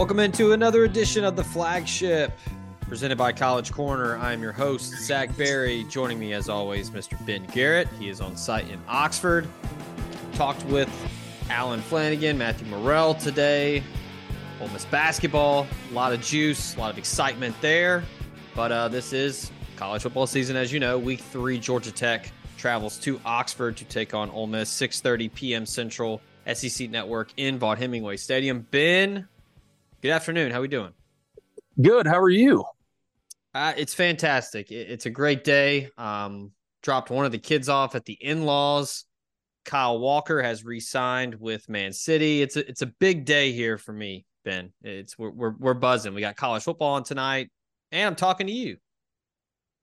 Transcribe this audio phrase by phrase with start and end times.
[0.00, 2.32] Welcome into another edition of the flagship
[2.88, 4.16] presented by College Corner.
[4.16, 5.84] I'm your host, Zach Berry.
[5.90, 7.22] Joining me, as always, Mr.
[7.26, 7.86] Ben Garrett.
[7.98, 9.46] He is on site in Oxford.
[10.32, 10.88] Talked with
[11.50, 13.82] Allen Flanigan, Matthew Murrell today.
[14.58, 18.02] Ole Miss basketball, a lot of juice, a lot of excitement there.
[18.56, 20.98] But uh, this is college football season, as you know.
[20.98, 25.66] Week three, Georgia Tech travels to Oxford to take on Ole Miss, 6:30 p.m.
[25.66, 28.66] Central, SEC Network in Vaught Hemingway Stadium.
[28.70, 29.28] Ben,
[30.02, 30.50] Good afternoon.
[30.50, 30.92] How are we doing?
[31.82, 32.06] Good.
[32.06, 32.64] How are you?
[33.52, 34.72] Uh, it's fantastic.
[34.72, 35.90] It, it's a great day.
[35.98, 39.04] Um, dropped one of the kids off at the in-laws.
[39.66, 42.40] Kyle Walker has re-signed with Man City.
[42.40, 44.72] It's a it's a big day here for me, Ben.
[44.82, 46.14] It's we're we're, we're buzzing.
[46.14, 47.50] We got college football on tonight,
[47.92, 48.78] and I'm talking to you.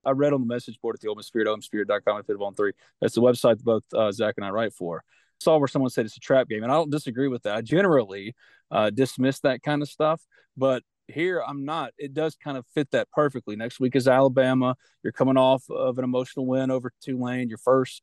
[0.03, 2.71] I read on the message board at the Miss Spirit, omspirit.com, and on three.
[3.02, 5.03] That's the website both uh, Zach and I write for.
[5.39, 7.55] Saw where someone said it's a trap game, and I don't disagree with that.
[7.55, 8.36] I generally
[8.71, 10.21] uh, dismiss that kind of stuff.
[10.55, 11.93] But here I'm not.
[11.98, 13.55] It does kind of fit that perfectly.
[13.55, 14.75] Next week is Alabama.
[15.03, 18.02] You're coming off of an emotional win over Tulane, your first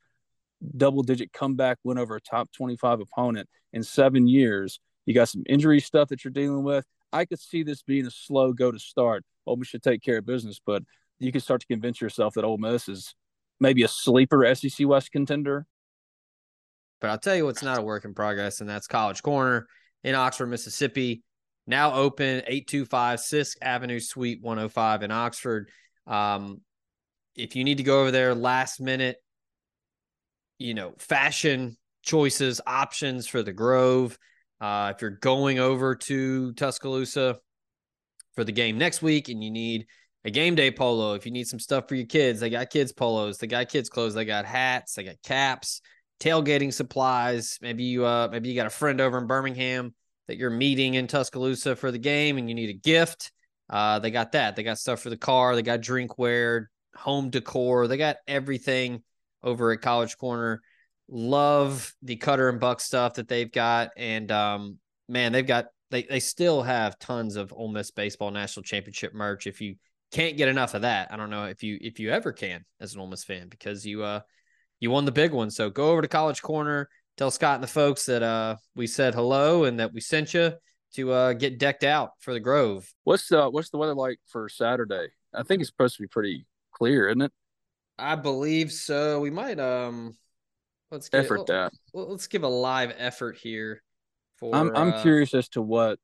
[0.77, 4.81] double digit comeback win over a top 25 opponent in seven years.
[5.07, 6.87] You got some injury stuff that you're dealing with.
[7.13, 9.25] I could see this being a slow go to start.
[9.47, 10.83] Ole Miss should take care of business, but
[11.19, 13.15] you can start to convince yourself that Ole Miss is
[13.61, 15.67] maybe a sleeper SEC West contender.
[17.05, 19.67] But I'll tell you what's not a work in progress, and that's College Corner
[20.05, 21.23] in Oxford, Mississippi.
[21.67, 25.69] Now open 825 Sisk Avenue Suite 105 in Oxford.
[26.07, 26.63] Um,
[27.37, 29.19] if you need to go over there last minute,
[30.59, 34.19] you know, fashion choices, options for the Grove.
[34.59, 37.37] Uh, if you're going over to Tuscaloosa
[38.35, 39.85] for the game next week and you need
[40.25, 42.93] a game day polo, if you need some stuff for your kids, they got kids
[42.93, 45.83] polos, they got kids clothes, they got hats, they got caps
[46.25, 47.59] tailgating supplies.
[47.61, 49.95] Maybe you uh maybe you got a friend over in Birmingham
[50.27, 53.33] that you're meeting in Tuscaloosa for the game and you need a gift.
[53.69, 54.57] Uh they got that.
[54.57, 59.03] They got stuff for the car, they got drinkware, home decor, they got everything
[59.43, 60.63] over at College Corner.
[61.09, 63.91] Love the cutter and buck stuff that they've got.
[63.97, 68.65] And um man, they've got they they still have tons of Ole Miss baseball national
[68.65, 69.47] championship merch.
[69.47, 69.75] If you
[70.11, 72.95] can't get enough of that, I don't know if you if you ever can as
[72.95, 74.21] an Ole Miss fan because you uh
[74.85, 75.51] you won the big one.
[75.51, 79.15] So go over to College Corner, tell Scott and the folks that uh we said
[79.15, 80.53] hello and that we sent you
[80.95, 82.93] to uh get decked out for the Grove.
[83.05, 85.09] What's uh what's the weather like for Saturday?
[85.33, 87.33] I think it's supposed to be pretty clear, isn't it?
[87.99, 89.21] I believe so.
[89.21, 90.19] We might um
[90.91, 91.73] let's get, effort that.
[91.95, 93.83] Let's give a live effort here.
[94.37, 95.99] For I'm I'm uh, curious as to what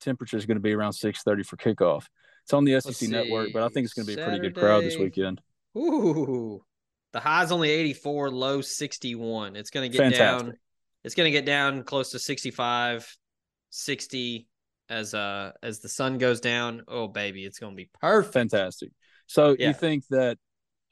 [0.00, 2.06] temperature is going to be around 6:30 for kickoff.
[2.42, 4.56] It's on the SEC network, but I think it's going to be a pretty good
[4.56, 5.40] crowd this weekend.
[5.78, 6.64] Ooh,
[7.12, 9.56] the high's only 84, low 61.
[9.56, 10.46] It's going to get Fantastic.
[10.46, 10.56] down.
[11.04, 13.16] It's going to get down close to 65,
[13.70, 14.48] 60
[14.88, 16.82] as uh as the sun goes down.
[16.88, 18.34] Oh baby, it's going to be perfect.
[18.34, 18.90] Fantastic.
[19.26, 19.68] So yeah.
[19.68, 20.38] you think that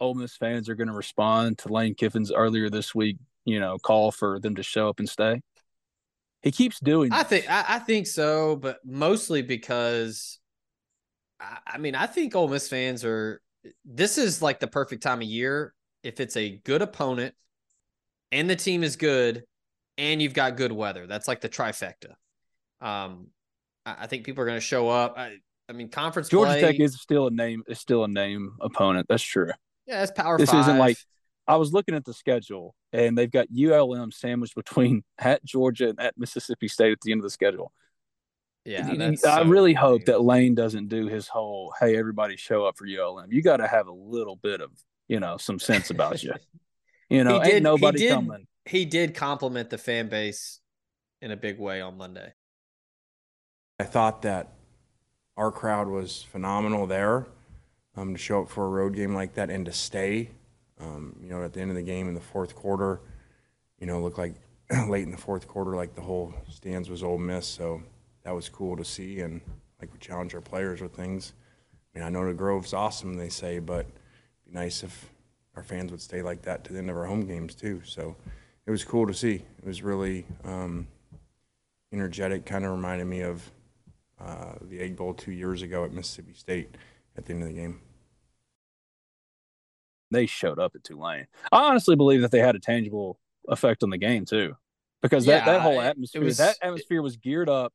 [0.01, 3.77] Ole Miss fans are going to respond to Lane Kiffin's earlier this week, you know,
[3.79, 5.43] call for them to show up and stay?
[6.43, 7.13] He keeps doing.
[7.13, 10.39] I think I, I think so, but mostly because
[11.39, 13.41] I, I mean I think Ole Miss fans are.
[13.85, 17.35] This is like the perfect time of year if it's a good opponent
[18.33, 19.45] and the team is good
[19.99, 21.07] and you've got good weather.
[21.07, 22.15] That's like the trifecta.
[22.81, 23.29] Um,
[23.85, 25.19] I, think people are going to show up.
[25.19, 25.37] I,
[25.69, 27.63] I mean, conference Georgia play, Tech is still a name.
[27.69, 29.07] Is still a name opponent.
[29.09, 29.51] That's true.
[29.87, 30.39] Yeah, it's power.
[30.39, 30.97] This is isn't like
[31.47, 36.01] I was looking at the schedule, and they've got ULM sandwiched between at Georgia and
[36.01, 37.73] at Mississippi State at the end of the schedule.
[38.65, 42.87] Yeah, I really hope that Lane doesn't do his whole "Hey, everybody, show up for
[42.87, 44.71] ULM." You got to have a little bit of
[45.11, 46.33] you know some sense about you.
[47.13, 48.47] You know, he ain't nobody he did, coming.
[48.65, 50.61] He did compliment the fan base
[51.21, 52.33] in a big way on Monday.
[53.81, 54.53] I thought that
[55.37, 57.27] our crowd was phenomenal there
[57.97, 60.31] um, to show up for a road game like that and to stay.
[60.79, 63.01] Um, you know, at the end of the game in the fourth quarter,
[63.81, 64.37] you know, looked like
[64.89, 67.45] late in the fourth quarter, like the whole stands was Ole Miss.
[67.45, 67.83] So
[68.23, 69.41] that was cool to see, and
[69.81, 71.33] like we challenge our players with things.
[71.73, 73.93] I mean, I know the Grove's awesome, they say, but it'd
[74.51, 75.11] be nice if
[75.57, 77.83] our fans would stay like that to the end of our home games too.
[77.85, 78.17] So
[78.67, 79.43] it was cool to see.
[79.59, 80.87] It was really um,
[81.93, 82.47] energetic.
[82.47, 83.51] Kind of reminded me of
[84.21, 86.77] uh, the Egg Bowl two years ago at Mississippi State
[87.17, 87.81] at the end of the game.
[90.11, 91.27] They showed up at Tulane.
[91.53, 93.19] I honestly believe that they had a tangible
[93.49, 94.57] effect on the game too,
[95.03, 97.73] because yeah, that, that whole atmosphere was, that atmosphere was geared up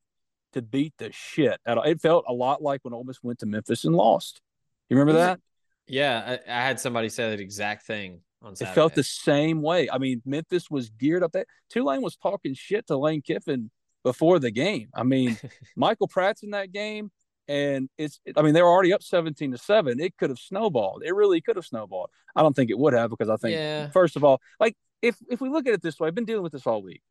[0.54, 1.86] to beat the shit out of.
[1.86, 4.42] It felt a lot like when Ole Miss went to Memphis and lost.
[4.90, 5.40] You remember that?
[5.88, 8.72] Yeah, I, I had somebody say that exact thing on Saturday.
[8.72, 9.90] It felt the same way.
[9.90, 11.34] I mean, Memphis was geared up.
[11.34, 13.70] That Tulane was talking shit to Lane Kiffin
[14.04, 14.90] before the game.
[14.94, 15.38] I mean,
[15.76, 17.12] Michael Pratt's in that game,
[17.48, 18.20] and it's.
[18.36, 20.00] I mean, they were already up seventeen to seven.
[20.00, 21.04] It could have snowballed.
[21.06, 22.10] It really could have snowballed.
[22.36, 23.90] I don't think it would have because I think yeah.
[23.90, 26.44] first of all, like if if we look at it this way, I've been dealing
[26.44, 27.02] with this all week.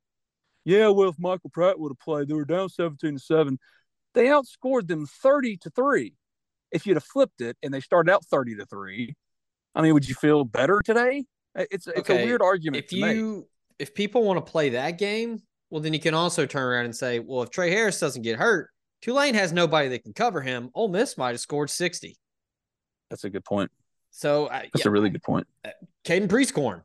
[0.64, 3.58] Yeah, well, if Michael Pratt would have played, they were down seventeen to seven.
[4.14, 6.14] They outscored them thirty to three.
[6.74, 9.14] If you'd have flipped it and they started out thirty to three,
[9.74, 11.24] I mean, would you feel better today?
[11.54, 12.22] It's it's okay.
[12.22, 12.84] a weird argument.
[12.84, 13.44] If you make.
[13.78, 15.40] if people want to play that game,
[15.70, 18.38] well, then you can also turn around and say, well, if Tre Harris doesn't get
[18.38, 18.70] hurt,
[19.02, 20.70] Tulane has nobody that can cover him.
[20.74, 22.18] Ole Miss might have scored sixty.
[23.08, 23.70] That's a good point.
[24.10, 25.46] So uh, that's yeah, a really good point.
[25.64, 25.70] Uh,
[26.04, 26.82] Caden Prieskorn.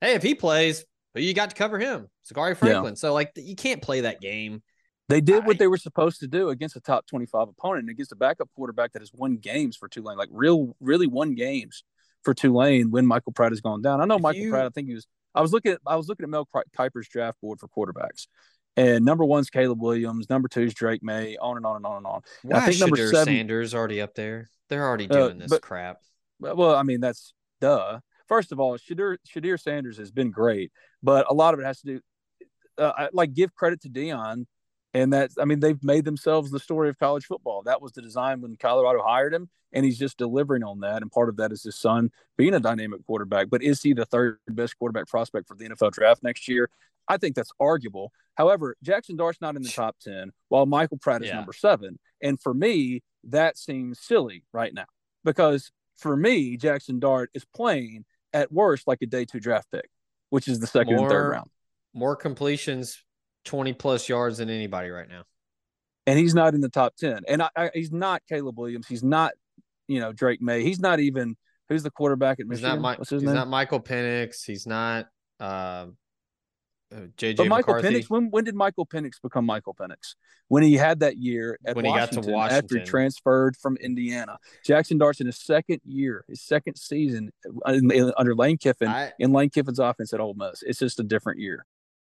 [0.00, 0.84] Hey, if he plays,
[1.14, 2.08] who you got to cover him?
[2.30, 2.92] Zakhari Franklin.
[2.92, 2.98] Yeah.
[2.98, 4.62] So like you can't play that game.
[5.10, 8.12] They did what they were supposed to do against a top 25 opponent and against
[8.12, 11.82] a backup quarterback that has won games for Tulane, like real, really won games
[12.22, 14.00] for Tulane when Michael Pratt has gone down.
[14.00, 14.66] I know if Michael you, Pratt.
[14.66, 15.08] I think he was.
[15.34, 15.80] I was looking at.
[15.84, 16.48] I was looking at Mel
[16.78, 18.28] Kiper's draft board for quarterbacks,
[18.76, 20.30] and number one's Caleb Williams.
[20.30, 22.22] Number two is Drake Maye, On and on and on and on.
[22.52, 24.48] I think number seven, Sanders already up there.
[24.68, 25.98] They're already uh, doing uh, this but, crap.
[26.38, 27.98] Well, I mean that's duh.
[28.28, 30.70] First of all, Shedeur, Shedeur Sanders has been great,
[31.02, 32.00] but a lot of it has to do.
[32.78, 34.46] Uh, like give credit to Deion
[34.92, 37.62] and that's, I mean, they've made themselves the story of college football.
[37.62, 41.02] That was the design when Colorado hired him, and he's just delivering on that.
[41.02, 43.50] And part of that is his son being a dynamic quarterback.
[43.50, 46.70] But is he the third best quarterback prospect for the NFL draft next year?
[47.08, 48.12] I think that's arguable.
[48.34, 51.36] However, Jaxson Dart's not in the top 10, while Michael Pratt is yeah.
[51.36, 51.98] number seven.
[52.22, 54.86] And for me, that seems silly right now
[55.24, 59.88] because for me, Jaxson Dart is playing at worst like a day two draft pick,
[60.30, 61.50] which is the second more, and third round.
[61.92, 63.02] More completions
[63.44, 65.22] 20 plus yards than anybody right now.
[66.06, 67.22] And he's not in the top 10.
[67.28, 68.86] And I, I, he's not Caleb Williams.
[68.88, 69.32] He's not,
[69.86, 70.62] you know, Drake Maye.
[70.62, 71.36] He's not even
[71.68, 72.72] who's the quarterback at Michigan.
[72.72, 73.36] He's not, What's his he's name?
[73.36, 74.44] not Michael Penix.
[74.44, 75.06] He's not
[75.38, 75.86] uh,
[76.92, 78.00] JJ but Michael McCarthy.
[78.00, 80.16] Penix, when when did Michael Penix become Michael Penix?
[80.48, 83.56] When he had that year at when Washington, he got to Washington after he transferred
[83.56, 84.38] from Indiana.
[84.66, 87.30] Jaxson Dart's in his second year, his second season
[87.64, 87.78] uh,
[88.16, 90.64] under Lane Kiffin I, in Lane Kiffin's offense at Ole Miss.
[90.64, 91.64] It's just a different year.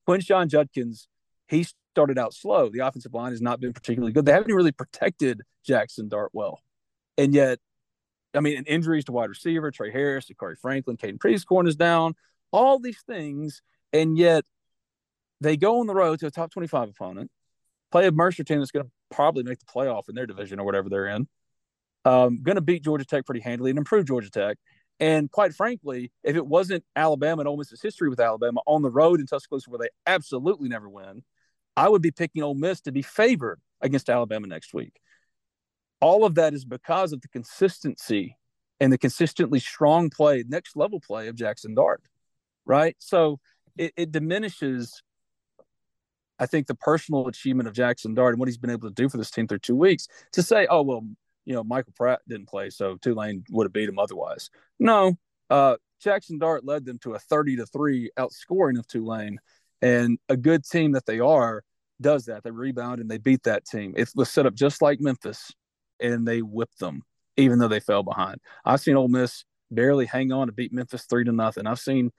[0.08, 1.06] Quinshon Judkins
[1.52, 2.68] he started out slow.
[2.68, 4.24] The offensive line has not been particularly good.
[4.24, 6.60] They haven't really protected Jaxson Dart well.
[7.18, 7.58] And yet,
[8.34, 12.14] I mean, injuries to wide receiver, Tre Harris, Zakhari Franklin, Caden Prieskorn is down,
[12.50, 13.60] all these things.
[13.92, 14.44] And yet
[15.40, 17.30] they go on the road to a top 25 opponent,
[17.90, 20.64] play a Mercer team that's going to probably make the playoff in their division or
[20.64, 21.28] whatever they're in.
[22.04, 24.56] Um, going to beat Georgia Tech pretty handily and improve Georgia Tech.
[24.98, 28.90] And quite frankly, if it wasn't Alabama and Ole Miss's history with Alabama on the
[28.90, 31.22] road in Tuscaloosa, where they absolutely never win,
[31.76, 35.00] I would be picking Ole Miss to be favored against Alabama next week.
[36.00, 38.36] All of that is because of the consistency
[38.80, 42.02] and the consistently strong play, next level play of Jaxson Dart,
[42.66, 42.96] right?
[42.98, 43.38] So
[43.76, 45.02] it, it diminishes,
[46.38, 49.08] I think, the personal achievement of Jaxson Dart and what he's been able to do
[49.08, 51.06] for this team through two weeks to say, oh, well,
[51.44, 54.50] you know, Michael Pratt didn't play, so Tulane would have beat him otherwise.
[54.78, 55.16] No,
[55.50, 59.38] uh, Jaxson Dart led them to a 30 to 3 outscoring of Tulane
[59.82, 61.64] and a good team that they are
[62.00, 62.42] does that.
[62.42, 63.94] They rebound and they beat that team.
[63.96, 65.52] It was set up just like Memphis,
[66.00, 67.02] and they whipped them,
[67.36, 68.38] even though they fell behind.
[68.64, 71.66] I've seen Ole Miss barely hang on to beat Memphis three to nothing.
[71.66, 72.10] I've seen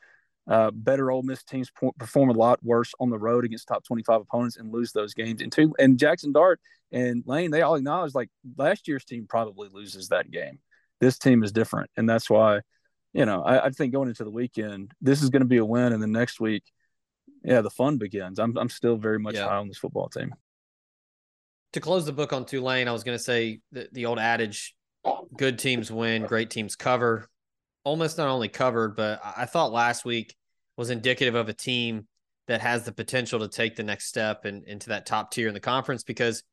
[0.48, 4.22] uh, better Ole Miss teams perform a lot worse on the road against top 25
[4.22, 5.41] opponents and lose those games.
[5.41, 6.60] And two, and Jaxson Dart
[6.91, 10.60] and Lane, they all acknowledge like last year's team probably loses that game.
[11.00, 12.62] This team is different, and that's why,
[13.13, 15.65] you know, I, I think going into the weekend, this is going to be a
[15.65, 16.63] win, and then next week
[17.43, 18.39] yeah, the fun begins.
[18.39, 19.47] I'm I'm still very much yeah.
[19.47, 20.33] high on this football team.
[21.73, 24.75] to close the book on Tulane, I was going to say the, the old adage
[25.38, 27.27] good teams win, great teams cover.
[27.85, 30.35] Ole Miss not only covered, but I thought last week
[30.77, 32.07] was indicative of a team
[32.47, 35.53] that has the potential to take the next step and into that top tier in
[35.53, 36.43] the conference because,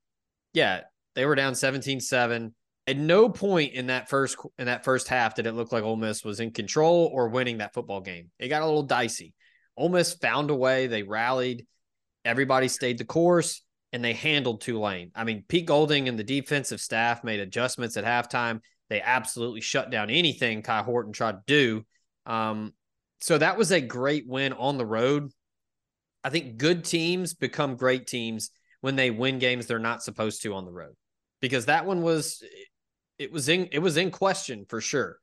[0.52, 0.82] yeah,
[1.14, 2.54] they were down 17 7.
[2.86, 5.96] At no point in that first in that first half did it look like Ole
[5.96, 8.30] Miss was in control or winning that football game.
[8.38, 9.34] It got a little dicey.
[9.80, 10.86] Ole Miss found a way.
[10.86, 11.66] They rallied.
[12.24, 15.10] Everybody stayed the course and they handled Tulane.
[15.14, 18.60] I mean, Pete Golding and the defensive staff made adjustments at halftime.
[18.90, 21.86] They absolutely shut down anything Kai Horton tried to do.
[22.26, 22.74] Um,
[23.22, 25.30] so that was a great win on the road.
[26.22, 28.50] I think good teams become great teams
[28.82, 30.94] when they win games they're not supposed to on the road.
[31.40, 32.42] Because that one was
[33.18, 35.16] it was in it was in question for sure.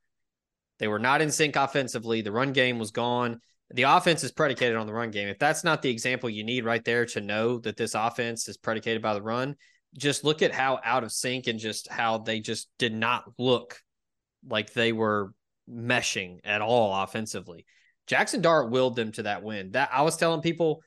[0.80, 2.22] They were not in sync offensively.
[2.22, 5.28] The run game was gone the offense is predicated on the run game.
[5.28, 8.56] If that's not the example you need right there to know that this offense is
[8.56, 9.56] predicated by the run,
[9.96, 13.80] just look at how out of sync and just how they just did not look
[14.48, 15.32] like they were
[15.70, 17.66] meshing at all offensively.
[18.08, 19.72] Jaxson Dart willed them to that win.
[19.72, 20.82] That I was telling people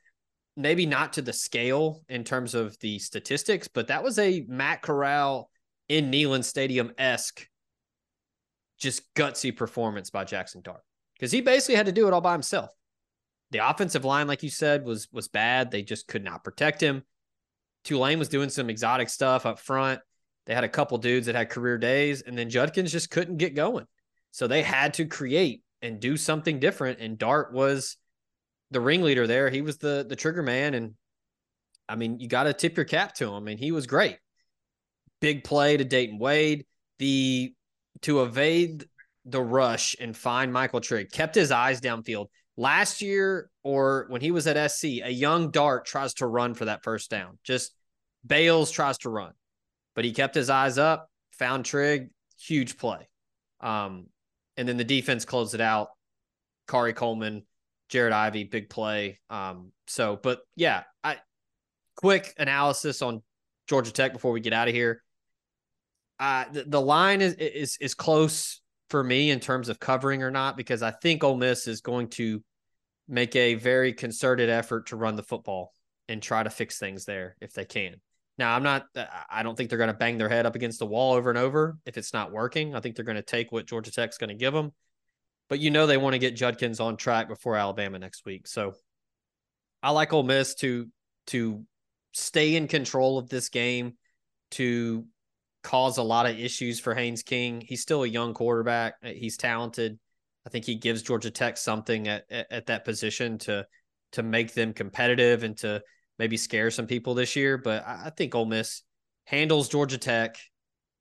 [0.57, 4.81] maybe not to the scale in terms of the statistics, but that was a Matt
[4.81, 5.49] Corral
[5.87, 7.47] in Neyland Stadium esque,
[8.79, 10.81] just gutsy performance by Jaxson Dart
[11.21, 12.71] because he basically had to do it all by himself.
[13.51, 15.69] The offensive line, like you said, was was bad.
[15.69, 17.03] They just could not protect him.
[17.83, 20.01] Tulane was doing some exotic stuff up front.
[20.47, 23.55] They had a couple dudes that had career days, and then Judkins just couldn't get
[23.55, 23.85] going.
[24.31, 26.99] So they had to create and do something different.
[26.99, 27.97] And Dart was
[28.71, 29.49] the ringleader there.
[29.49, 30.73] He was the the trigger man.
[30.73, 30.95] And
[31.87, 33.47] I mean, you got to tip your cap to him.
[33.47, 34.17] and he was great.
[35.19, 36.65] Big play to Dayton Wade.
[36.97, 37.53] The
[38.01, 38.85] to evade
[39.25, 42.27] the rush and find Michael Trigg, kept his eyes downfield.
[42.57, 46.65] Last year, or when he was at SC, a young Dart tries to run for
[46.65, 47.37] that first down.
[47.43, 47.73] Just
[48.25, 49.33] Bales tries to run,
[49.95, 52.09] but he kept his eyes up, found Trigg,
[52.39, 53.07] huge play.
[53.61, 54.07] Um,
[54.57, 55.89] and then the defense closed it out.
[56.67, 57.43] Khari Coleman,
[57.89, 59.19] Jared Ivey, big play.
[59.29, 61.17] Um, so, but yeah, I
[61.95, 63.21] quick analysis on
[63.67, 65.03] Georgia Tech before we get out of here.
[66.19, 68.60] Uh, the, the line is is is close
[68.91, 72.09] for me in terms of covering or not because I think Ole Miss is going
[72.09, 72.43] to
[73.07, 75.73] make a very concerted effort to run the football
[76.07, 77.95] and try to fix things there if they can.
[78.37, 80.79] Now, I'm not, uh, I don't think they're going to bang their head up against
[80.79, 82.75] the wall over and over if it's not working.
[82.75, 84.71] I think they're going to take what Georgia Tech's going to give them.
[85.49, 88.47] But you know, they want to get Judkins on track before Alabama next week.
[88.47, 88.73] So
[89.81, 90.87] I like Ole Miss to,
[91.27, 91.65] to
[92.13, 93.93] stay in control of this game,
[94.51, 95.05] to
[95.63, 97.61] cause a lot of issues for Haynes King.
[97.61, 98.95] He's still a young quarterback.
[99.03, 99.99] Uh, he's talented.
[100.45, 103.65] I think he gives Georgia Tech something at, at, at that position to
[104.13, 105.81] to make them competitive and to
[106.19, 107.57] maybe scare some people this year.
[107.57, 108.81] But I, I think Ole Miss
[109.25, 110.35] handles Georgia Tech.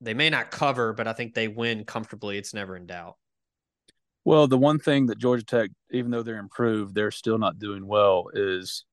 [0.00, 2.38] They may not cover, but I think they win comfortably.
[2.38, 3.17] It's never in doubt.
[4.25, 7.87] Well, the one thing that Georgia Tech, even though they're improved, they're still not doing
[7.87, 8.85] well is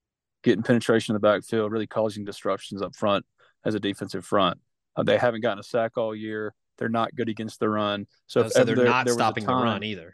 [0.44, 3.26] getting penetration in the backfield, really causing disruptions up front
[3.66, 4.60] as a defensive front.
[4.98, 6.54] Uh, they haven't gotten a sack all year.
[6.77, 8.08] They're not good against the run.
[8.27, 10.13] So, if so they're there, not there stopping time, the run either.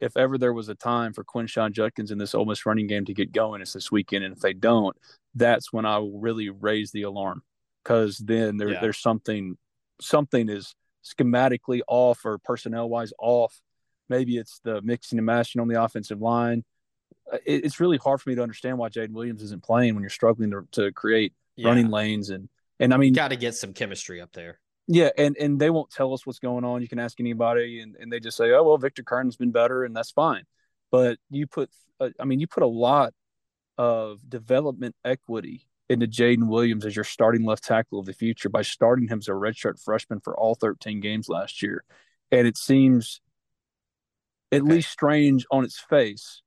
[0.00, 3.04] If ever there was a time for Quinshon Judkins in this Ole Miss running game
[3.06, 4.24] to get going, it's this weekend.
[4.24, 4.96] And if they don't,
[5.34, 7.42] that's when I will really raise the alarm
[7.82, 8.80] because then there, yeah.
[8.80, 9.56] there's something
[10.00, 13.60] something is schematically off or personnel wise off.
[14.08, 16.64] Maybe it's the mixing and matching on the offensive line.
[17.30, 20.02] Uh, it, it's really hard for me to understand why Jaden Williams isn't playing when
[20.02, 21.68] you're struggling to, to create yeah.
[21.68, 22.48] running lanes and
[22.80, 24.60] and I mean, got to get some chemistry up there.
[24.86, 26.80] Yeah, and and they won't tell us what's going on.
[26.80, 29.84] You can ask anybody, and, and they just say, "Oh well, Victor Curne's been better,
[29.84, 30.44] and that's fine."
[30.90, 31.70] But you put,
[32.00, 33.12] uh, I mean, you put a lot
[33.76, 38.62] of development equity into Jaden Williams as your starting left tackle of the future by
[38.62, 41.84] starting him as a redshirt freshman for all 13 games last year,
[42.30, 43.20] and it seems
[44.52, 44.74] at okay.
[44.74, 46.42] least strange on its face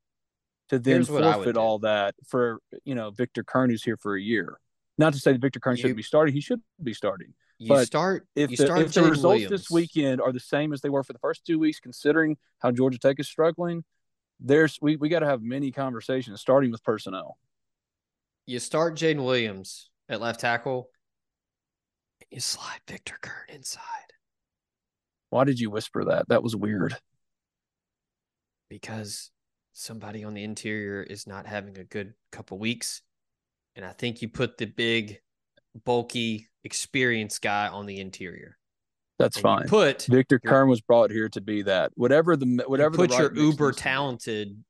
[0.69, 4.57] to then forfeit all that for you know Victor Curne who's here for a year.
[5.01, 7.33] Not to say that Victor Curne shouldn't be starting; he should be starting.
[7.57, 9.49] You but start if you the, start if the results Williams.
[9.49, 12.69] this weekend are the same as they were for the first two weeks, considering how
[12.69, 13.83] Georgia Tech is struggling.
[14.39, 17.39] There's we we got to have many conversations, starting with personnel.
[18.45, 20.89] You start Jaden Williams at left tackle.
[22.29, 23.81] You slide Victor Curne inside.
[25.31, 26.27] Why did you whisper that?
[26.29, 26.95] That was weird.
[28.69, 29.31] Because
[29.73, 33.01] somebody on the interior is not having a good couple weeks
[33.75, 35.19] and I think you put the big,
[35.85, 38.57] bulky, experienced guy on the interior.
[39.19, 39.67] That's and fine.
[39.67, 41.91] Put Victor your, Curne was brought here to be that.
[41.95, 42.93] Whatever the whatever.
[42.95, 44.63] You put right your uber talented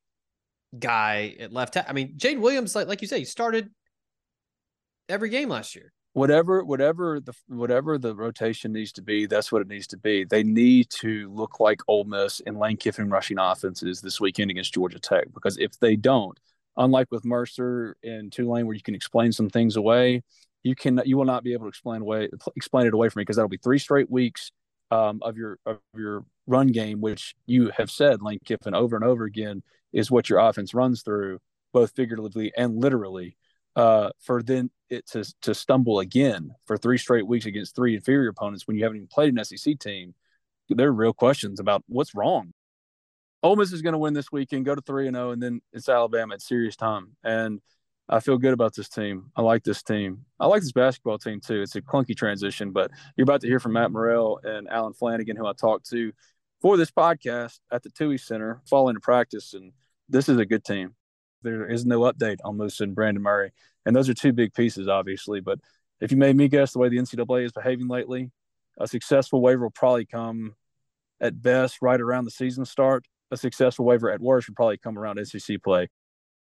[0.77, 1.73] guy at left.
[1.73, 3.69] Ta- I mean, Jaden Williams, like like you say, he started
[5.09, 5.93] every game last year.
[6.13, 10.25] whatever whatever the whatever the rotation needs to be, that's what it needs to be.
[10.25, 14.73] They need to look like Ole Miss and Lane Kiffin rushing offenses this weekend against
[14.73, 16.37] Georgia Tech because if they don't,
[16.77, 20.23] unlike with Mercer and Tulane, where you can explain some things away,
[20.63, 23.23] you can you will not be able to explain away explain it away from me
[23.23, 24.51] because that'll be three straight weeks
[24.91, 29.05] um, of your of your run game, which you have said Lane Kiffin over and
[29.05, 29.63] over again
[29.93, 31.39] is what your offense runs through,
[31.73, 33.37] both figuratively and literally
[33.75, 38.29] uh, for then it to to stumble again for three straight weeks against three inferior
[38.29, 40.13] opponents when you haven't even played an SEC team,
[40.69, 42.53] there are real questions about what's wrong.
[43.43, 45.41] Ole Miss is going to win this weekend, go to three and zero, oh, and
[45.41, 47.15] then it's Alabama at serious time.
[47.23, 47.59] And
[48.07, 49.31] I feel good about this team.
[49.35, 50.25] I like this team.
[50.39, 51.61] I like this basketball team too.
[51.61, 55.37] It's a clunky transition, but you're about to hear from Matt Murrell and Allen Flanigan,
[55.37, 56.11] who I talked to
[56.61, 59.73] for this podcast at the Tuohy Center, fall into practice, and
[60.09, 60.95] this is a good team
[61.43, 63.51] there is no update on Moose and Brandon Murray.
[63.85, 65.39] And those are two big pieces, obviously.
[65.39, 65.59] But
[65.99, 68.31] if you made me guess the way the NCAA is behaving lately,
[68.79, 70.55] a successful waiver will probably come
[71.19, 73.05] at best right around the season start.
[73.31, 75.87] A successful waiver at worst would probably come around SEC play.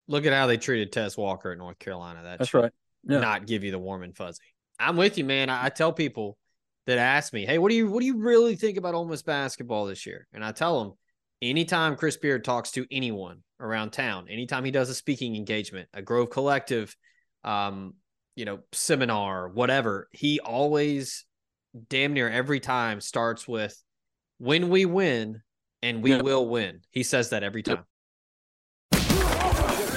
[0.08, 2.22] Look at how they treated Tez Walker at North Carolina.
[2.24, 2.72] That That's right.
[3.04, 3.20] Yeah.
[3.20, 4.44] Not give you the warm and fuzzy.
[4.80, 5.50] I'm with you, man.
[5.50, 6.38] I, I tell people
[6.86, 9.22] that ask me, "Hey, what do you what do you really think about Ole Miss
[9.22, 10.94] basketball this year?" And I tell them,
[11.42, 16.02] anytime Chris Beard talks to anyone around town, anytime he does a speaking engagement, a
[16.02, 16.96] Grove Collective,
[17.44, 17.96] um,
[18.36, 21.26] you know, seminar, whatever, he always
[21.90, 23.82] damn near every time starts with
[24.38, 25.42] when we win
[25.86, 26.82] and we will win.
[26.92, 27.86] He says that every time.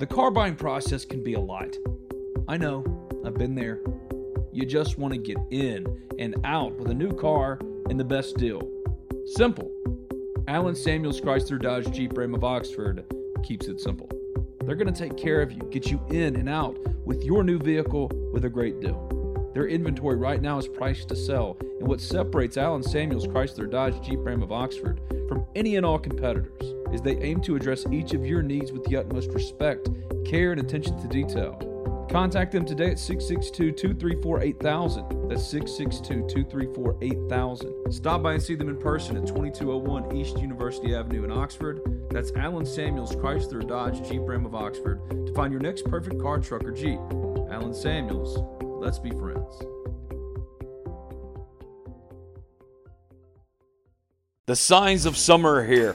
[0.00, 1.76] The car buying process can be a lot.
[2.48, 2.82] I know,
[3.22, 3.80] I've been there.
[4.50, 7.58] You just want to get in and out with a new car
[7.90, 8.62] and the best deal.
[9.26, 9.70] Simple.
[10.48, 13.04] Allen Samuels Chrysler Dodge Jeep Ram of Oxford
[13.42, 14.08] keeps it simple.
[14.64, 17.58] They're going to take care of you, get you in and out with your new
[17.58, 19.50] vehicle with a great deal.
[19.52, 24.00] Their inventory right now is priced to sell, and what separates Allen Samuels Chrysler Dodge
[24.00, 28.12] Jeep Ram of Oxford from any and all competitors is they aim to address each
[28.12, 29.88] of your needs with the utmost respect,
[30.24, 31.66] care, and attention to detail.
[32.10, 35.28] Contact them today at 662 234 8000.
[35.28, 37.92] That's 662 234 8000.
[37.92, 42.08] Stop by and see them in person at 2201 East University Avenue in Oxford.
[42.10, 46.40] That's Allen Samuels Chrysler Dodge Jeep Ram of Oxford to find your next perfect car,
[46.40, 46.98] truck, or Jeep.
[47.48, 49.62] Allen Samuels, let's be friends.
[54.46, 55.94] The signs of summer are here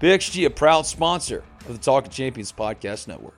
[0.00, 3.37] PXG, a proud sponsor of the Talking Champions Podcast Network.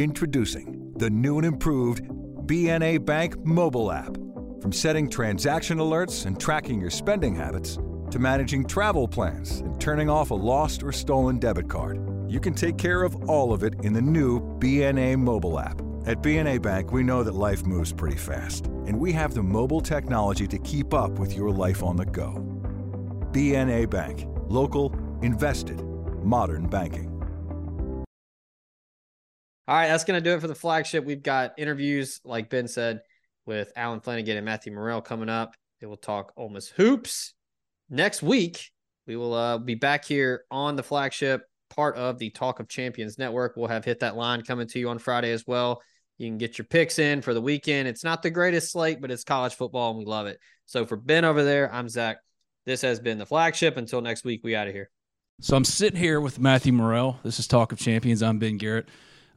[0.00, 2.04] Introducing the new and improved
[2.46, 4.16] BNA Bank mobile app.
[4.62, 7.78] From setting transaction alerts and tracking your spending habits
[8.10, 11.98] to managing travel plans and turning off a lost or stolen debit card,
[12.30, 15.82] you can take care of all of it in the new BNA mobile app.
[16.06, 19.82] At BNA Bank, we know that life moves pretty fast, and we have the mobile
[19.82, 22.42] technology to keep up with your life on the go.
[23.32, 25.78] BNA Bank, local, invested,
[26.24, 27.09] modern banking.
[29.70, 31.04] All right, that's going to do it for the flagship.
[31.04, 33.02] We've got interviews, like Ben said,
[33.46, 35.54] with Allen Flanigan and Matthew Murrell coming up.
[35.80, 37.34] They will talk Ole Miss hoops.
[37.88, 38.72] Next week,
[39.06, 43.16] we will uh, be back here on the flagship, part of the Talk of Champions
[43.16, 43.52] Network.
[43.54, 45.80] We'll have Hit That Line coming to you on Friday as well.
[46.18, 47.86] You can get your picks in for the weekend.
[47.86, 50.40] It's not the greatest slate, but it's college football and we love it.
[50.66, 52.16] So for Ben over there, I'm Zach.
[52.66, 53.76] This has been the flagship.
[53.76, 54.90] Until next week, we out of here.
[55.40, 57.20] So I'm sitting here with Matthew Murrell.
[57.22, 58.20] This is Talk of Champions.
[58.20, 58.88] I'm Ben Garrett.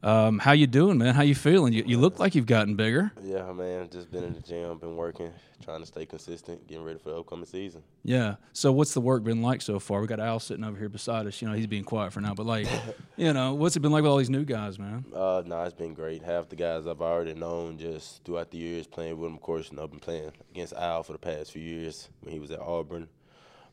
[0.04, 1.14] Um, how you doing, man?
[1.14, 1.72] How you feeling?
[1.72, 3.10] You, you look like you've gotten bigger.
[3.22, 3.88] Yeah, man.
[3.90, 5.32] Just been in the gym, been working,
[5.64, 7.82] trying to stay consistent, getting ready for the upcoming season.
[8.02, 8.34] Yeah.
[8.52, 10.02] So what's the work been like so far?
[10.02, 11.40] We got Al sitting over here beside us.
[11.40, 12.66] You know, he's being quiet for now, but like,
[13.16, 15.06] you know, what's it been like with all these new guys, man?
[15.10, 16.22] Uh, no, nah, it's been great.
[16.22, 19.36] Half the guys I've already known just throughout the years playing with them.
[19.36, 22.34] Of course, you know, I've been playing against Al for the past few years when
[22.34, 23.08] he was at Auburn.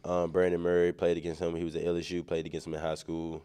[0.05, 1.55] Um, Brandon Murray played against him.
[1.55, 2.25] He was at LSU.
[2.25, 3.43] Played against him in high school.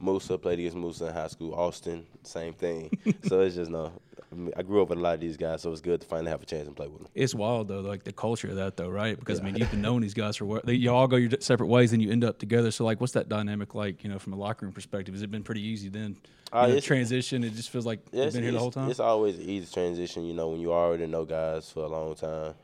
[0.00, 1.54] Moussa played against Moussa in high school.
[1.54, 2.90] Austin, same thing.
[3.24, 3.92] so it's just no.
[4.30, 6.06] I, mean, I, grew up with a lot of these guys, so it's good to
[6.06, 7.08] finally have a chance to play with them.
[7.14, 9.18] It's wild though, like the culture of that though, right?
[9.18, 9.44] Because yeah.
[9.44, 11.92] I mean, you've been knowing these guys for what you all go your separate ways,
[11.92, 12.70] and you end up together.
[12.70, 14.04] So like, what's that dynamic like?
[14.04, 16.16] You know, from a locker room perspective, has it been pretty easy then?
[16.52, 17.42] Uh, know, transition.
[17.42, 18.90] It just feels like you've been here the whole time.
[18.90, 20.24] It's always an easy transition.
[20.24, 22.54] You know, when you already know guys for a long time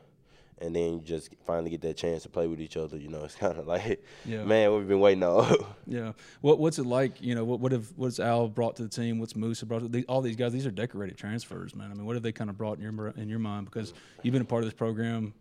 [0.59, 2.97] and then you just finally get that chance to play with each other.
[2.97, 4.43] You know, it's kind of like, yeah.
[4.43, 5.55] man, we've been waiting on.
[5.87, 6.13] yeah.
[6.41, 7.21] What What's it like?
[7.21, 9.19] You know, what what have what's Al brought to the team?
[9.19, 9.91] What's Moose brought?
[9.91, 11.91] To all these guys, these are decorated transfers, man.
[11.91, 13.65] I mean, what have they kind of brought in your in your mind?
[13.65, 15.33] Because you've been a part of this program.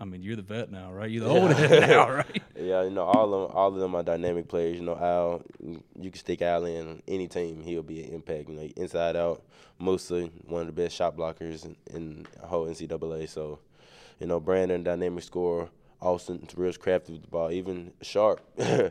[0.00, 1.10] I mean, you're the vet now, right?
[1.10, 2.42] You're the old head now, right?
[2.56, 4.76] Yeah, you know, all of them, all of them are dynamic players.
[4.76, 8.48] You know, Al, you can stick Al in any team, he'll be an impact.
[8.48, 9.42] You know, inside out,
[9.78, 13.28] mostly one of the best shot blockers in, in whole NCAA.
[13.28, 13.58] So
[14.20, 15.68] you know, Brandon, dynamic scorer.
[16.00, 17.50] Austin's real crafty with the ball.
[17.50, 18.90] Even Sharp, yeah.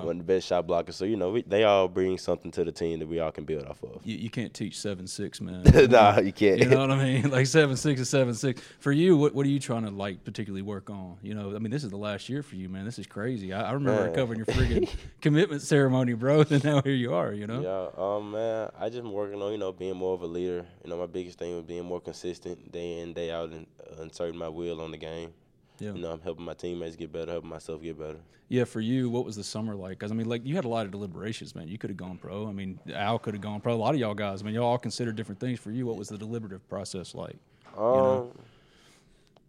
[0.00, 0.94] one of the best shot blockers.
[0.94, 3.44] So you know, we, they all bring something to the team that we all can
[3.44, 4.00] build off of.
[4.04, 5.62] You, you can't teach seven six, man.
[5.90, 6.58] nah, you can't.
[6.58, 7.30] You know what I mean?
[7.38, 8.60] Like seven six is seven six.
[8.80, 11.16] For you, what what are you trying to like particularly work on?
[11.22, 12.84] You know, I mean, this is the last year for you, man.
[12.84, 13.52] This is crazy.
[13.52, 14.14] I, I remember man.
[14.14, 14.88] covering your friggin'
[15.20, 17.32] commitment ceremony, bro, and now here you are.
[17.32, 17.60] You know?
[17.60, 18.70] Yeah, um, man.
[18.78, 20.66] I just been working on you know being more of a leader.
[20.82, 24.02] You know, my biggest thing was being more consistent day in day out and uh,
[24.02, 25.32] inserting my will on the game.
[25.78, 25.92] Yeah.
[25.92, 28.18] You know, I'm helping my teammates get better, helping myself get better.
[28.48, 29.98] Yeah, for you, what was the summer like?
[29.98, 31.68] Because I mean, like you had a lot of deliberations, man.
[31.68, 32.48] You could have gone pro.
[32.48, 33.74] I mean, Al could have gone pro.
[33.74, 34.42] A lot of y'all guys.
[34.42, 35.60] I mean, y'all all considered different things.
[35.60, 37.36] For you, what was the deliberative process like?
[37.76, 38.32] Um, you know?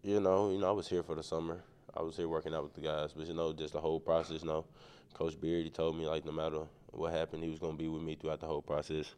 [0.02, 1.60] you know, you know, I was here for the summer.
[1.96, 4.42] I was here working out with the guys, but you know, just the whole process.
[4.42, 4.64] You know,
[5.14, 6.60] Coach Beard, he told me like no matter
[6.92, 9.14] what happened, he was gonna be with me throughout the whole process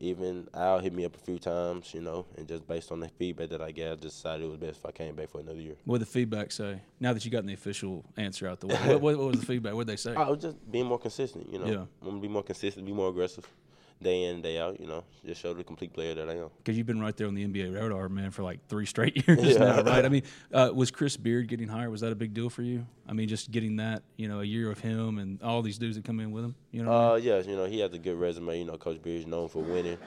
[0.00, 3.08] even Al hit me up a few times, you know, and just based on the
[3.08, 5.40] feedback that I got, I just decided it was best if I came back for
[5.40, 5.76] another year.
[5.84, 6.80] What did the feedback say?
[6.98, 9.46] Now that you got the official answer out the way, what, what, what, was the
[9.46, 9.74] feedback?
[9.74, 10.14] What did they say?
[10.14, 11.66] I was just being more consistent, you know.
[11.66, 11.84] Yeah.
[12.02, 13.46] I'm gonna be more consistent, be more aggressive
[14.02, 14.80] day in day out.
[14.80, 16.50] You know, just show the complete player that I am.
[16.58, 19.42] Because you've been right there on the NBA radar, man, for like three straight years
[19.42, 19.58] yeah.
[19.58, 20.04] now, right?
[20.04, 21.90] I mean, uh, was Chris Beard getting hired?
[21.90, 22.86] Was that a big deal for you?
[23.08, 25.96] I mean, just getting that, you know, a year of him and all these dudes
[25.96, 26.54] that come in with him.
[26.70, 26.92] You know.
[26.92, 27.24] Uh, I mean?
[27.24, 28.58] yeah, you know, he has a good resume.
[28.58, 29.98] You know, Coach Beard's known for winning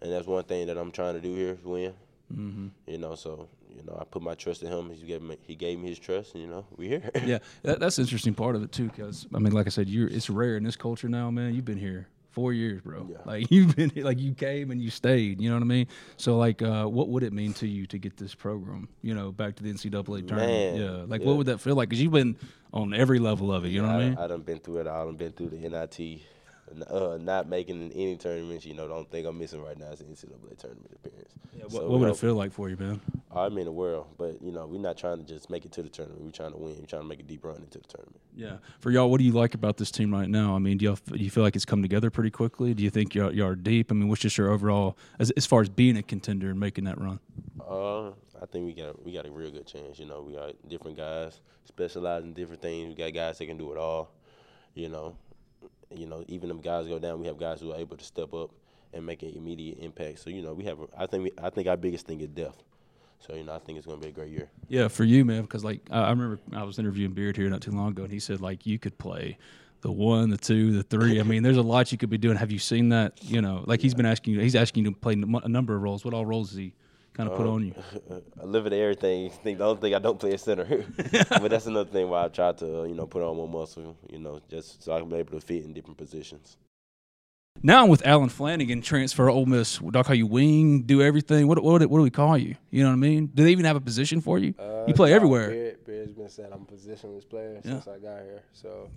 [0.00, 1.94] and that's one thing that I'm trying to do here is win.
[2.32, 2.68] Mm-hmm.
[2.86, 4.90] You know, so you know, I put my trust in him.
[4.90, 7.10] He gave me he gave me his trust, and you know, we here.
[7.24, 10.08] yeah, that, that's interesting part of it too, because I mean, like I said, you're
[10.08, 11.54] it's rare in this culture now, man.
[11.54, 13.08] You've been here four years, bro.
[13.10, 13.16] Yeah.
[13.24, 15.40] Like you've been like you came and you stayed.
[15.40, 15.86] You know what I mean?
[16.16, 19.32] So like, uh, what would it mean to you to get this program, you know,
[19.32, 20.28] back to the NCAA tournament?
[20.28, 21.26] Man, yeah, like yeah.
[21.26, 21.88] what would that feel like?
[21.88, 22.36] Because you've been
[22.72, 23.68] on every level of it.
[23.68, 24.18] You yeah, know what I, mean?
[24.18, 25.08] I done been through it all.
[25.08, 26.20] I've been through the NIT
[26.88, 28.64] uh, not making any tournaments.
[28.64, 31.32] You know, the only thing I'm missing right now is the NCAA tournament appearance.
[31.56, 33.00] Yeah, what, so, what would it feel like for you, man?
[33.34, 35.82] I mean, the world, but you know, we're not trying to just make it to
[35.82, 36.22] the tournament.
[36.22, 36.76] We're trying to win.
[36.78, 38.20] We're trying to make a deep run into the tournament.
[38.34, 40.54] Yeah, for y'all, what do you like about this team right now?
[40.54, 42.74] I mean, do, y'all, do you feel like it's come together pretty quickly?
[42.74, 43.90] Do you think y'all, y'all are deep?
[43.90, 46.84] I mean, what's just your overall as as far as being a contender and making
[46.84, 47.20] that run?
[47.60, 48.08] Uh,
[48.40, 49.98] I think we got we got a real good chance.
[49.98, 52.88] You know, we got different guys specialize in different things.
[52.88, 54.10] We got guys that can do it all.
[54.74, 55.16] You know,
[55.94, 58.34] you know, even if guys go down, we have guys who are able to step
[58.34, 58.50] up
[58.92, 60.20] and make an immediate impact.
[60.20, 60.78] So you know, we have.
[60.96, 62.62] I think we, I think our biggest thing is depth.
[63.20, 64.48] So you know, I think it's going to be a great year.
[64.68, 65.42] Yeah, for you, man.
[65.42, 68.12] Because like I I remember I was interviewing Beard here not too long ago, and
[68.12, 69.38] he said like you could play
[69.80, 71.20] the one, the two, the three.
[71.20, 72.36] I mean, there's a lot you could be doing.
[72.36, 73.22] Have you seen that?
[73.22, 74.40] You know, like he's been asking you.
[74.40, 76.04] He's asking you to play a number of roles.
[76.04, 76.74] What all roles is he
[77.18, 77.74] kind of put Um, on you?
[78.40, 79.26] I live at everything.
[79.26, 80.64] I think the only thing I don't play is center,
[81.28, 83.96] but that's another thing why I try to uh, you know put on more muscle.
[84.10, 86.56] You know, just so I can be able to fit in different positions.
[87.60, 89.78] Now I'm with Allen Flanigan, transfer to Ole Miss.
[89.78, 90.82] Do I call you wing?
[90.82, 91.48] Do everything?
[91.48, 92.54] What what what do we call you?
[92.70, 93.26] You know what I mean?
[93.34, 94.54] Do they even have a position for you?
[94.86, 95.50] you play everywhere.
[95.50, 97.72] Beard, Beard's been saying I'm a positionless player Yeah.
[97.72, 98.42] since I got here.
[98.52, 98.88] So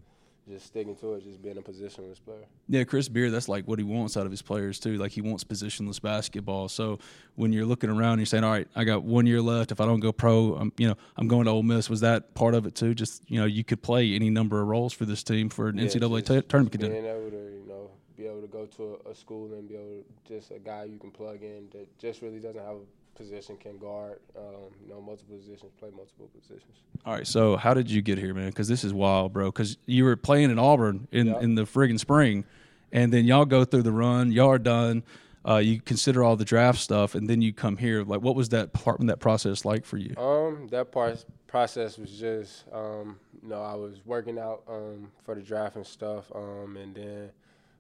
[0.50, 2.46] just sticking to it, just being a positionless player.
[2.68, 4.98] Yeah, Chris Beard, that's like what he wants out of his players too.
[4.98, 6.68] Like he wants positionless basketball.
[6.68, 7.00] So
[7.36, 9.72] when you're looking around, you're saying, "All right, I got one year left.
[9.72, 12.34] If I don't go pro, I'm, you know, I'm going to Ole Miss." Was that
[12.34, 12.94] part of it too?
[12.96, 15.78] Just you know, you could play any number of roles for this team for an
[15.78, 16.96] Yeah, NCAA just- t- tournament contender.
[16.96, 19.76] Being able to, you know, be able to go to a, a school and be
[19.76, 22.80] able to, just a guy you can plug in that just really doesn't have a
[23.16, 26.78] position, can guard, um, you know, multiple positions, play multiple positions.
[27.06, 28.48] All right, so how did you get here, man?
[28.50, 29.46] Because this is wild, bro.
[29.52, 31.40] Because you were playing in Auburn in Yeah.
[31.40, 32.46] in the friggin' spring,
[32.92, 34.32] and then y'all go through the run.
[34.32, 35.04] Y'all are done.
[35.48, 38.04] Uh, you consider all the draft stuff, and then you come here.
[38.04, 40.16] Like, what was that part of that process like for you?
[40.16, 45.34] Um, that part process was just, um, you know, I was working out um, for
[45.34, 47.32] the draft and stuff, um, and then,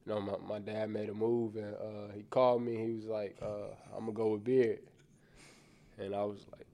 [0.07, 2.75] you know, my, my dad made a move, and uh, he called me.
[2.77, 4.79] He was like, uh, "I'm gonna go with Beard,"
[5.97, 6.67] and I was like,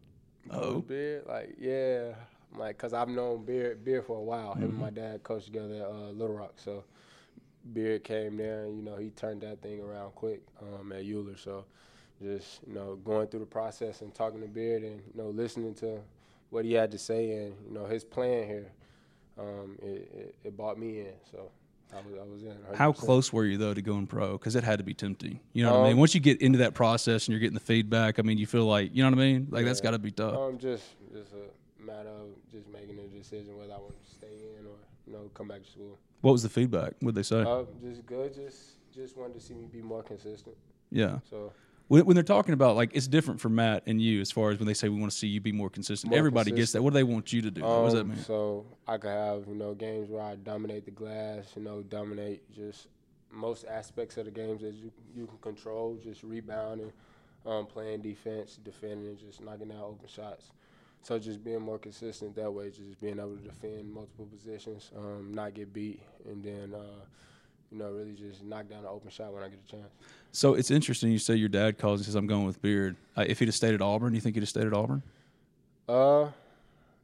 [0.50, 0.82] Oh.
[0.82, 2.14] Beard?" Like, yeah,
[2.54, 4.56] I'm like, cause I've known Beard Beard for a while.
[4.56, 4.80] Him and Mm-hmm.
[4.80, 6.84] my dad coached together at uh, Little Rock, so
[7.74, 11.38] Beard came there, and you know, he turned that thing around quick um, at UALR.
[11.38, 11.66] So
[12.22, 15.74] just you know going through the process and talking to Beard and you know listening
[15.76, 16.00] to
[16.50, 18.72] what he had to say and you know his plan here,
[19.40, 21.14] um, it, it, it brought me in.
[21.32, 21.52] So
[21.94, 22.50] I was I was in.
[22.74, 22.76] 100%.
[22.76, 24.34] How close were you though to going pro?
[24.34, 25.40] Because it had to be tempting.
[25.54, 25.94] You know what I mean?
[25.94, 28.46] Um, Once you get into that process and you're getting the feedback, I mean, you
[28.48, 29.48] feel like you know what I mean?
[29.50, 30.36] Like that's got to be tough.
[30.36, 34.28] Um, just just a matter of just making a decision whether I want to stay
[34.60, 35.98] in or you know come back to school.
[36.22, 36.94] What was the feedback?
[37.00, 37.42] What they say?
[37.42, 38.34] Uh, just good.
[38.34, 40.56] Just just wanted to see me be more consistent.
[40.92, 41.20] yeah.
[41.30, 41.54] So
[41.88, 44.60] When, when they're talking about like it's different for Matt and you as far as
[44.60, 46.12] when they say we want to see you be more consistent.
[46.12, 46.82] More Everybody gets that.
[46.84, 47.62] What do they want you to do?
[47.62, 48.20] what does that Um, mean?
[48.20, 52.50] So I could have you know games where I dominate the glass, you know, dominate
[52.54, 52.88] just
[53.32, 56.92] most aspects of the games that you you can control, just rebounding,
[57.46, 60.52] um, playing defense, defending, and just knocking out open shots.
[61.04, 65.32] So just being more consistent that way, just being able to defend multiple positions, um,
[65.34, 67.06] not get beat, and then uh,
[67.72, 69.90] you know really just knock down an open shot when I get a chance.
[70.32, 71.12] So it's interesting.
[71.12, 73.56] You say your dad calls and says, "I'm going with Beard." Uh, if he'd have
[73.56, 75.02] stayed at Auburn, you think he'd have stayed at Auburn?
[75.90, 76.30] Uh,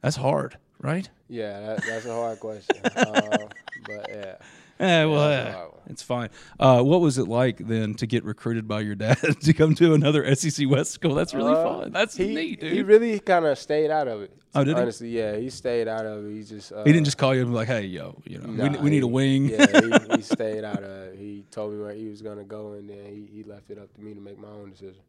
[0.02, 1.08] That's hard, right?
[1.28, 3.38] yeah, that, that's a hard question, uh,
[3.86, 4.34] but yeah.
[4.80, 5.54] Eh, well, eh,
[5.86, 6.30] it's fine.
[6.58, 9.94] Uh, what was it like then to get recruited by your dad to come to
[9.94, 11.14] another SEC West school?
[11.14, 11.92] That's really Uh, fun.
[11.92, 12.72] That's he, neat, dude.
[12.72, 14.32] He really kind of stayed out of it.
[14.52, 14.82] Oh, did he?
[14.82, 16.32] Honestly, yeah, he stayed out of it.
[16.32, 18.48] He just uh, he didn't just call you and be like, "Hey, yo, you know,
[18.48, 21.18] we, nah, we need a wing." Yeah, he, he stayed out of it.
[21.18, 23.92] He told me where he was gonna go, and then he, he left it up
[23.94, 25.00] to me to make my own decision.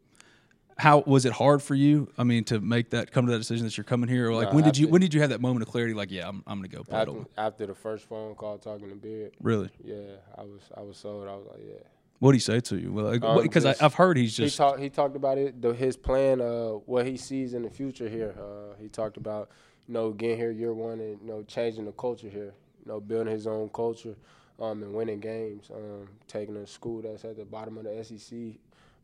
[0.77, 2.09] How was it hard for you?
[2.17, 4.49] I mean, to make that come to that decision that you're coming here, or like
[4.49, 5.93] No, when did you when did you have that moment of clarity?
[5.93, 8.95] Like, yeah, I'm I'm gonna go play After, after the first phone call talking to
[8.95, 9.69] Beard, Really?
[9.83, 9.95] yeah,
[10.38, 11.27] I was I was sold.
[11.29, 11.79] I was like, yeah.
[12.19, 12.91] What did he say to you?
[12.91, 15.73] Well, like, Um, because I've heard he's just he talked he talked about it the,
[15.73, 19.49] his plan uh what he sees in the future here uh he talked about
[19.88, 22.99] you know getting here year one and you know changing the culture here you know
[22.99, 24.15] building his own culture
[24.61, 28.38] um and winning games um taking a school that's at the bottom of the SEC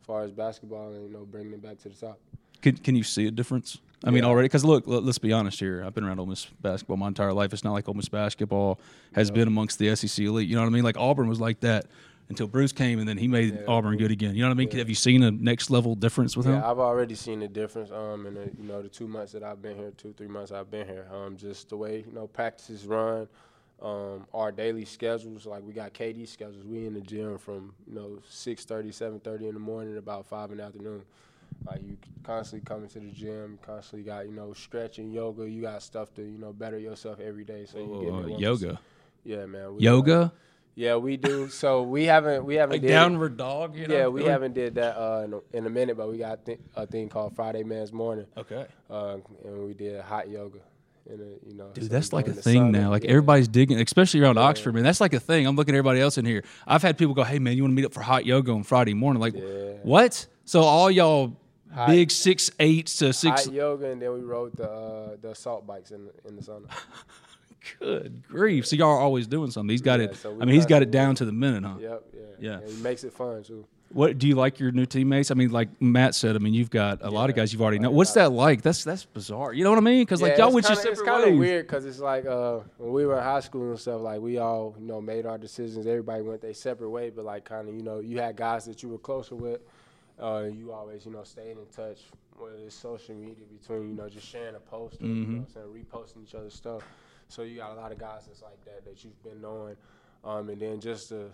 [0.02, 2.20] as far as basketball and you know bringing it back to the top
[2.62, 3.78] Can Can you see a difference?
[4.04, 5.84] I mean, already because look, let, us be honest here.
[5.86, 7.54] I've been around Ole Miss basketball my entire life.
[7.54, 8.80] It's not like Ole Miss basketball
[9.14, 10.50] has been amongst the SEC elite.
[10.50, 10.84] You know what I mean?
[10.84, 11.86] Like Auburn was like that
[12.28, 13.62] until Bruce came, and then he made Yeah.
[13.68, 14.34] Auburn good again.
[14.34, 14.72] You know what I mean?
[14.72, 16.54] Have you seen a next level difference with him?
[16.56, 17.92] Yeah, I've already seen the difference.
[17.92, 20.52] Um, in the you know the two months that I've been here, two three months
[20.52, 21.06] I've been here.
[21.14, 23.28] Um, just the way you know practices run,
[23.82, 25.46] um, our daily schedules.
[25.46, 26.64] Like we got KD schedules.
[26.66, 30.58] We in the gym from you know 6:30, 7:30 in the morning, about five in
[30.58, 31.04] the afternoon.
[31.66, 35.50] Like you constantly coming to the gym, constantly got you know stretching, yoga.
[35.50, 37.66] You got stuff to you know better yourself every day.
[37.66, 38.40] So you get Uh, that 1%.
[38.40, 38.80] yoga,
[39.24, 39.76] Yeah, man.
[39.76, 40.30] we, yoga, uh,
[40.76, 41.50] yeah, we do.
[41.50, 43.76] So we haven't we haven't like did downward dog.
[43.76, 43.96] You know?
[43.96, 46.46] yeah, we Like- haven't did that uh, in, a, in a minute, but we got
[46.46, 50.60] th- a thing called Friday Man's Morning, Okay, uh, and we did hot yoga.
[51.12, 52.90] In a, you know, dude, that's like a thing now.
[52.90, 53.10] Like yeah.
[53.12, 54.84] everybody's digging, especially around Oxford, man.
[54.84, 55.46] That's like a thing.
[55.46, 56.44] I'm looking at everybody else in here.
[56.66, 58.64] I've had people go, "Hey, man, you want to meet up for hot yoga on
[58.64, 59.74] Friday morning?" Like, Yeah.
[59.84, 60.26] what?
[60.46, 61.36] So all y'all
[61.74, 65.32] Hot- big six eights to six hot yoga, and then we rode the uh, the
[65.32, 66.70] assault bikes in the, in the sauna.
[67.80, 68.66] Good grief!
[68.66, 69.70] So y'all are always doing something.
[69.70, 70.16] He's got Yeah, it.
[70.16, 71.76] so I mean, he's got it down to the minute, huh?
[71.80, 72.54] Yep, yeah, Yeah.
[72.60, 73.66] And it makes it fun too.
[73.94, 75.32] What do you like your new teammates?
[75.32, 77.80] I mean, like Matt said, I mean, you've got a lot of guys you've already
[77.80, 77.92] know.
[77.92, 78.62] What's that like?
[78.62, 79.54] That's that's bizarre.
[79.54, 80.04] You know what I mean?
[80.04, 82.60] Because like Yeah, y'all went your separate It's kind of weird because it's like uh,
[82.78, 85.38] when we were in high school and stuff, like we all you know made our
[85.38, 85.86] decisions.
[85.88, 88.82] Everybody went their separate way, but like kind of you know you had guys that
[88.82, 89.62] you were closer with.
[90.22, 92.00] Uh, you always you know staying in touch.
[92.38, 95.48] Whether it's social media between you know just sharing a post or you know what
[95.48, 96.82] I'm saying, reposting each other's stuff.
[97.28, 99.76] So you got a lot of guys that's like that that you've been knowing,
[100.24, 101.30] um, and then just to,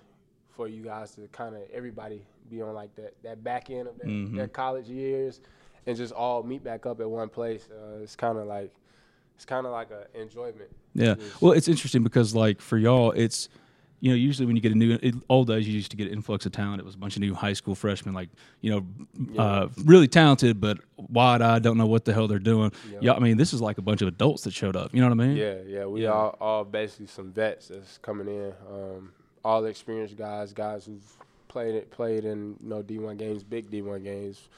[0.58, 3.98] for you guys to kind of everybody be on like that that back end of
[4.00, 5.40] their, their college years,
[5.86, 7.70] and just all meet back up at one place.
[7.72, 8.74] Uh, it's kind of like
[9.36, 10.70] it's kind of like a enjoyment.
[10.96, 11.14] Yeah.
[11.14, 13.48] Just- Well, it's interesting because like for y'all, it's
[14.00, 16.08] you know usually when you get a new it, old days you used to get
[16.08, 16.80] an influx of talent.
[16.80, 18.30] It was a bunch of new high school freshmen, like
[18.62, 22.72] you know, uh, really talented but wide eyed, don't know what the hell they're doing.
[23.02, 23.14] Yeah.
[23.14, 24.94] I mean, this is like a bunch of adults that showed up.
[24.94, 25.38] You know what I mean?
[25.38, 26.10] Yeah, yeah, we Yeah.
[26.12, 28.54] all all basically some vets that's coming in.
[28.72, 29.12] Um,
[29.48, 34.04] all experienced guys, guys who've played it, played in you know D1 games, big D1
[34.04, 34.50] games,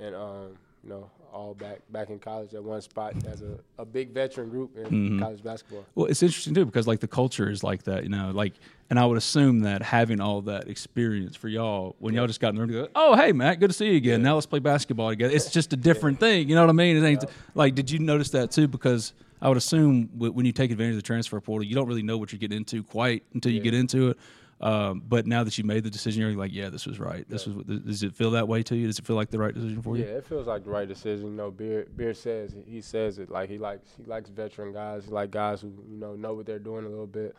[0.00, 3.84] and um, you know all back back in college at one spot as a, a
[3.84, 5.18] big veteran group in Mm-hmm.
[5.20, 5.86] college basketball.
[5.94, 8.52] Well, it's interesting too because like the culture is like that, you know, like,
[8.90, 12.50] and I would assume that having all that experience for y'all, when y'all just got
[12.50, 14.22] in the room, go, oh hey Matt, good to see you again.
[14.22, 15.34] Now let's play basketball together.
[15.34, 16.96] It's just a different thing, you know what I mean?
[17.02, 18.68] It ain't like, did you notice that too?
[18.68, 22.02] Because I would assume when you take advantage of the transfer portal, you don't really
[22.02, 24.18] know what you're getting into quite until you get into it.
[24.62, 27.28] Um, but now that you made the decision, you're like, yeah, this was right.
[27.28, 27.64] This was.
[27.66, 28.86] Does it feel that way to you?
[28.86, 30.04] Does it feel like the right decision for you?
[30.04, 31.26] Yeah, it feels like the right decision.
[31.26, 35.06] You know, Beard, Beard says he says it like he likes he likes veteran guys.
[35.06, 37.34] He like guys who you know know what they're doing a little bit.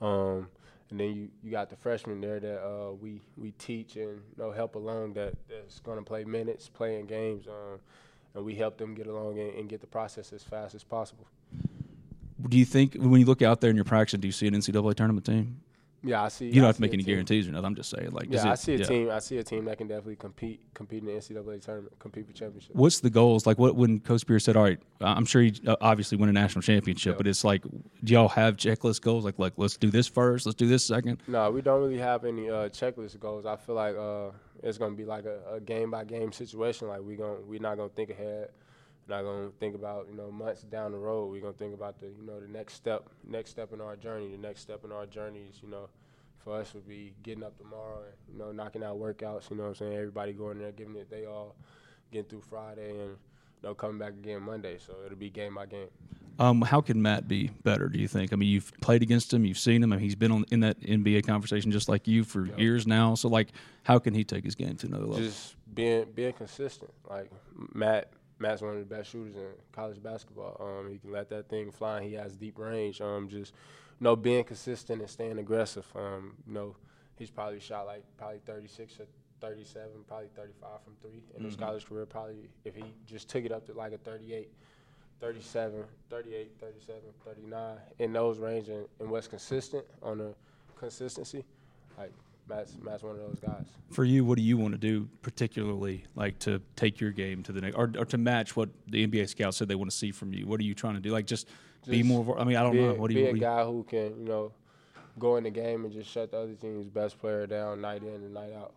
[0.00, 0.48] Um,
[0.90, 4.36] and then you, you got the freshmen there that uh, we we teach and you
[4.38, 7.80] know help along that that's going to play minutes, playing games, um,
[8.34, 11.26] and we help them get along and, and get the process as fast as possible.
[12.48, 14.54] Do you think when you look out there in your practice, do you see an
[14.54, 15.60] NCAA tournament team?
[16.04, 16.46] Yeah, I see.
[16.46, 17.64] You don't I have to make any team- guarantees or nothing.
[17.66, 18.84] I'm just saying, like, Yeah, I see a yeah.
[18.84, 19.10] team.
[19.10, 22.32] I see a team that can definitely compete compete in the NCAA tournament, compete for
[22.32, 22.74] championship.
[22.74, 23.46] What's the goals?
[23.46, 26.32] Like, what when Coach Spears said, "All right, I'm sure you uh, obviously win a
[26.32, 27.62] national championship," but it's like,
[28.02, 29.24] do y'all have checklist goals?
[29.24, 31.22] Like, like let's do this first, let's do this second.
[31.28, 33.46] No, we don't really have any uh, checklist goals.
[33.46, 34.30] I feel like uh,
[34.62, 36.88] it's gonna be like a, a game by game situation.
[36.88, 38.48] Like we going we're not gonna think ahead.
[39.08, 41.30] Not gonna think about you know months down the road.
[41.30, 44.30] We're gonna think about the you know the next step, next step in our journey.
[44.30, 45.88] The next step in our journey is you know,
[46.38, 49.50] for us would be getting up tomorrow and you know knocking out workouts.
[49.50, 49.94] You know what I'm saying?
[49.94, 51.56] Everybody going there, giving it they all,
[52.10, 54.78] getting through Friday and you know coming back again Monday.
[54.78, 55.88] So it'll be game by game.
[56.38, 57.88] Um, how can Matt be better?
[57.88, 58.32] Do you think?
[58.32, 60.80] I mean, you've played against him, you've seen him, mean, he's been on in that
[60.80, 63.14] NBA conversation just like you for years now.
[63.14, 63.48] So, like,
[63.82, 65.18] how can he take his game to another level?
[65.18, 66.90] Just being being consistent.
[67.08, 67.30] Like
[67.74, 68.10] Matt,
[68.42, 70.56] Matt's one of the best shooters in college basketball.
[70.60, 72.02] Um, he can let that thing fly.
[72.02, 73.00] He has deep range.
[73.00, 73.54] Um, just
[74.00, 75.86] you know, being consistent and staying aggressive.
[75.94, 76.76] Um, you know,
[77.16, 79.06] he's probably shot like probably 36 or
[79.40, 82.04] 37, probably 35 from three in his college career.
[82.04, 84.50] Probably if he just took it up to like a 38.
[85.20, 90.34] 37, 38, 37, 39 in those range and, and what's consistent on the
[90.76, 91.44] consistency,
[91.96, 92.10] like
[92.48, 93.66] Matt's Matt's one of those guys.
[93.90, 97.52] for you, what do you want to do particularly, like to take your game to
[97.52, 100.10] the next, or, or to match what the NBA scouts said they want to see
[100.10, 100.46] from you?
[100.46, 101.10] What are you trying to do?
[101.10, 101.48] Like, just,
[101.88, 102.20] be more.
[102.20, 102.90] of a- I mean, I don't know.
[102.90, 103.24] a- What do you?
[103.24, 104.52] be a you- guy who can, you know,
[105.18, 108.08] go in the game and just shut the other team's best player down night in
[108.08, 108.74] and night out.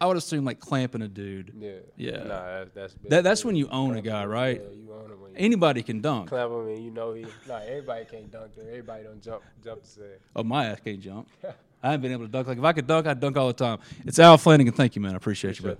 [0.00, 1.52] I would assume like clamping a dude.
[1.58, 1.72] Yeah.
[1.96, 2.18] Yeah.
[2.18, 2.24] Nah,
[2.58, 3.10] that, that's big.
[3.10, 4.60] That, that's when you own a guy, right?
[4.62, 6.28] Yeah, you own him when you Anybody can dunk.
[6.28, 7.26] clamp him and you know he.
[7.48, 8.68] Nah, everybody can't dunk there.
[8.68, 10.10] Everybody don't jump jump to say.
[10.36, 11.28] Oh, my ass can't jump.
[11.82, 12.48] I haven't been able to dunk.
[12.48, 13.78] Like if I could dunk, I'd dunk all the time.
[14.04, 14.74] It's Al Flanigan.
[14.74, 15.12] Thank you, man.
[15.12, 15.76] I appreciate you, bro.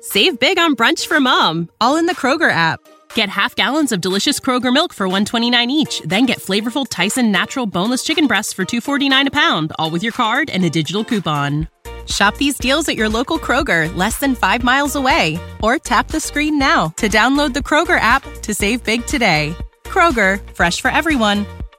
[0.00, 2.80] Save big on brunch for mom, all in the Kroger app.
[3.14, 7.66] Get half gallons of delicious Kroger milk for 129 each, then get flavorful Tyson natural
[7.66, 11.68] boneless chicken breasts for 249 a pound, all with your card and a digital coupon.
[12.06, 16.20] Shop these deals at your local Kroger, less than 5 miles away, or tap the
[16.20, 19.54] screen now to download the Kroger app to save big today.
[19.84, 21.44] Kroger, fresh for everyone.